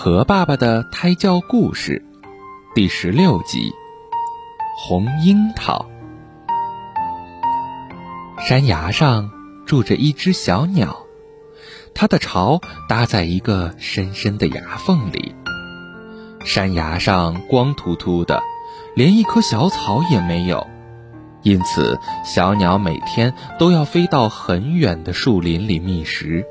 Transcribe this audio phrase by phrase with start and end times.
[0.00, 2.04] 和爸爸的胎教故事
[2.72, 3.72] 第十六集：
[4.76, 5.90] 红樱桃。
[8.38, 9.28] 山崖上
[9.66, 11.00] 住着一只小鸟，
[11.96, 15.34] 它的巢搭在一个深深的崖缝里。
[16.44, 18.40] 山崖上光秃秃的，
[18.94, 20.64] 连一棵小草也没有，
[21.42, 26.46] 因此小鸟每天都要飞到很远的树林里觅食。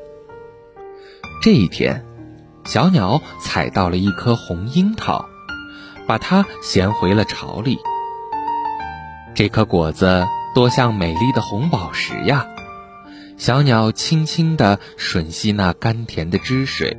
[1.41, 2.03] 这一天，
[2.67, 5.25] 小鸟采到了一颗红樱桃，
[6.05, 7.79] 把它衔回了巢里。
[9.33, 12.45] 这颗果子多像美丽的红宝石呀！
[13.37, 16.97] 小鸟轻轻地吮吸那甘甜的汁水，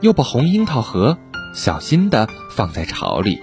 [0.00, 1.16] 又把红樱桃核。
[1.54, 3.38] 小心地放在巢里。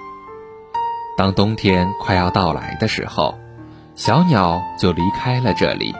[1.16, 3.38] 当冬天快要到来的时候，
[3.94, 5.94] 小鸟就离开了这里，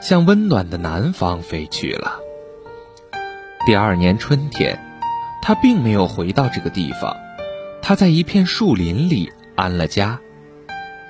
[0.00, 2.20] 向温暖的南方飞去了。
[3.66, 4.78] 第二年春天，
[5.42, 7.14] 它并没有回到这个地方，
[7.82, 10.18] 它在一片树林里安了家。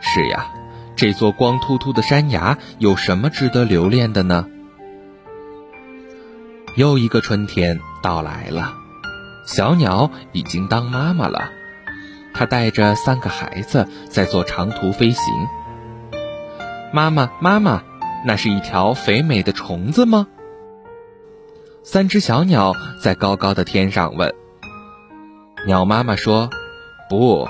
[0.01, 0.51] 是呀，
[0.97, 4.49] 这座光秃秃的山崖有什么值得留恋的呢？
[6.77, 8.75] 又一个春天到来了。
[9.47, 11.51] 小鸟已经当妈妈了，
[12.35, 15.33] 它带着三个孩子在做长途飞行。
[16.93, 17.83] 妈妈，妈妈，
[18.27, 20.27] 那是一条肥美的虫子吗？
[21.83, 24.35] 三只小鸟在高高的天上问。
[25.67, 26.51] 鸟妈妈说
[27.09, 27.49] ：“不，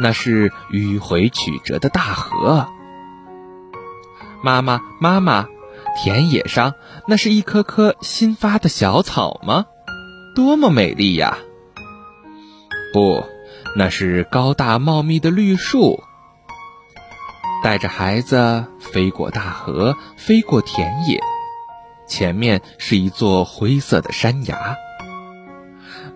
[0.00, 2.66] 那是迂回曲折的大河。”
[4.42, 5.46] 妈妈，妈妈，
[5.96, 6.74] 田野上
[7.06, 9.66] 那是一棵棵新发的小草吗？
[10.34, 11.38] 多么美丽呀！
[12.92, 13.24] 不，
[13.76, 16.02] 那是高大茂密的绿树。
[17.62, 21.20] 带着孩子飞过大河，飞过田野，
[22.12, 24.76] 前面是一座灰色的山崖。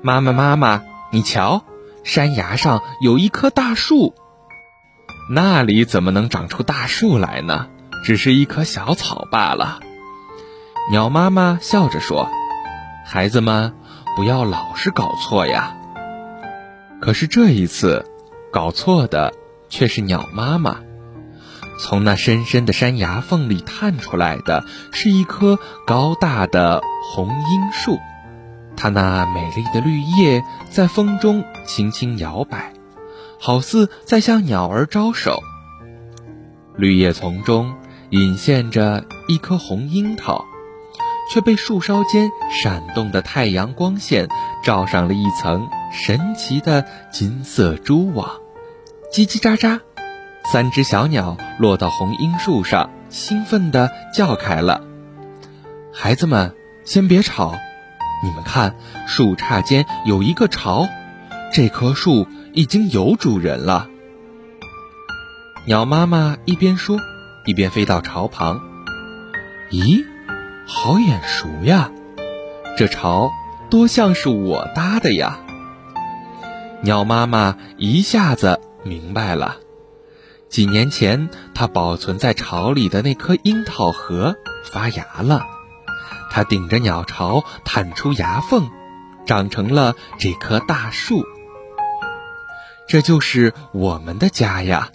[0.02, 1.64] 妈妈，妈妈，你瞧，
[2.04, 4.14] 山崖上有一棵大树。
[5.30, 7.68] 那里怎么能长出大树来呢？
[8.04, 9.80] 只是一棵小草罢了。
[10.90, 12.28] 鸟妈妈笑着说
[13.06, 13.74] ：“孩子们。”
[14.16, 15.76] 不要老是搞错呀！
[17.02, 18.02] 可是这一次，
[18.50, 19.34] 搞错的
[19.68, 20.78] 却是鸟妈妈。
[21.78, 26.82] 从那深深的山崖缝里探出来的是一棵高大的
[27.12, 27.98] 红樱树，
[28.76, 32.72] 它那美丽的绿叶在风中轻轻摇摆，
[33.40, 35.38] 好似在向鸟儿招手。
[36.76, 37.74] 绿叶丛中
[38.10, 40.44] 隐现着一颗红樱桃。
[41.28, 44.28] 却被树梢间闪动的太阳光线
[44.62, 48.30] 罩上了一层神奇的金色蛛网，
[49.12, 49.80] 叽叽喳喳，
[50.52, 54.82] 三只小鸟落到红樱树上，兴奋地叫开了。
[55.92, 57.54] 孩子们，先别吵，
[58.22, 58.76] 你们看，
[59.06, 60.86] 树杈间有一个巢，
[61.52, 63.88] 这棵树已经有主人了。
[65.66, 66.98] 鸟妈妈一边说，
[67.44, 68.60] 一边飞到巢旁。
[69.70, 70.04] 咦？
[70.68, 71.90] 好眼熟呀，
[72.76, 73.30] 这巢
[73.70, 75.38] 多像是我搭的呀！
[76.82, 79.58] 鸟妈妈一下子明白了，
[80.48, 85.44] 几年前它保存在巢里的那颗樱桃核发芽了，
[86.30, 88.68] 它顶着鸟巢探出牙缝，
[89.26, 91.24] 长成了这棵大树。
[92.88, 94.90] 这就是我们的家呀！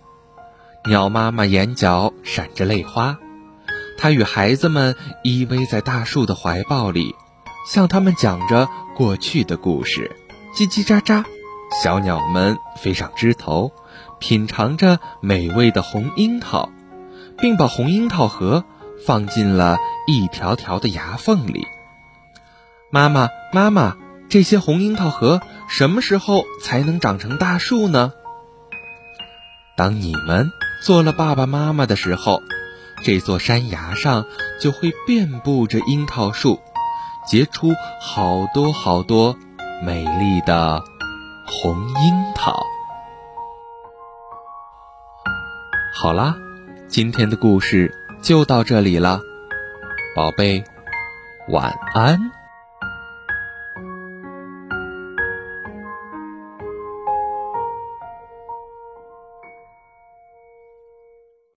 [0.85, 3.17] 鸟妈妈眼角闪着泪花。
[3.97, 7.13] 它与孩子们依偎在大树的怀抱里，
[7.69, 10.15] 向他们讲着过去的故事，
[10.55, 11.23] 叽叽喳喳。
[11.83, 13.71] 小鸟们飞上枝头，
[14.21, 16.69] 品尝着美味的红樱桃，
[17.37, 18.63] 并把红樱桃核
[19.05, 19.77] 放进了
[20.07, 21.67] 一条条的牙缝里。
[22.89, 23.97] 妈妈，妈妈，
[24.29, 28.13] 这些红樱桃核什么时候才能长成大树呢？
[29.75, 30.49] 当你们
[30.85, 32.39] 做了爸爸妈妈的时候。
[33.03, 34.27] 这座山崖上
[34.59, 36.59] 就会遍布着樱桃树，
[37.25, 39.35] 结出好多好多
[39.83, 40.83] 美丽的
[41.47, 42.63] 红樱桃。
[45.93, 46.35] 好啦，
[46.87, 49.19] 今天的故事就到这里了，
[50.15, 50.63] 宝贝，
[51.49, 52.40] 晚安。